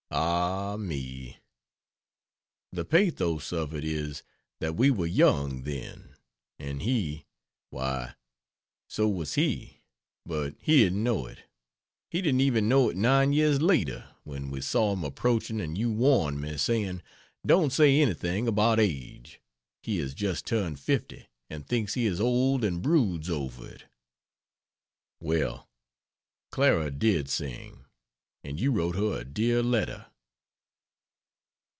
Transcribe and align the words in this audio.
Ah 0.13 0.75
me, 0.77 1.37
the 2.73 2.83
pathos 2.83 3.53
of 3.53 3.73
it 3.73 3.85
is, 3.85 4.23
that 4.59 4.75
we 4.75 4.91
were 4.91 5.05
young 5.05 5.61
then. 5.63 6.17
And 6.59 6.81
he 6.81 7.27
why, 7.69 8.15
so 8.89 9.07
was 9.07 9.35
he, 9.35 9.83
but 10.25 10.55
he 10.59 10.79
didn't 10.79 11.01
know 11.05 11.27
it. 11.27 11.43
He 12.09 12.21
didn't 12.21 12.41
even 12.41 12.67
know 12.67 12.89
it 12.89 12.97
9 12.97 13.31
years 13.31 13.61
later, 13.61 14.13
when 14.25 14.49
we 14.51 14.59
saw 14.59 14.91
him 14.91 15.05
approaching 15.05 15.61
and 15.61 15.77
you 15.77 15.89
warned 15.89 16.41
me, 16.41 16.57
saying, 16.57 17.01
"Don't 17.45 17.71
say 17.71 18.01
anything 18.01 18.49
about 18.49 18.81
age 18.81 19.39
he 19.81 19.99
has 19.99 20.13
just 20.13 20.45
turned 20.45 20.77
fifty, 20.77 21.27
and 21.49 21.65
thinks 21.65 21.93
he 21.93 22.05
is 22.05 22.19
old 22.19 22.65
and 22.65 22.81
broods 22.81 23.29
over 23.29 23.65
it." 23.65 23.85
[Well, 25.21 25.69
Clara 26.51 26.91
did 26.91 27.29
sing! 27.29 27.85
And 28.43 28.59
you 28.59 28.71
wrote 28.71 28.95
her 28.95 29.19
a 29.19 29.23
dear 29.23 29.61
letter. 29.61 30.07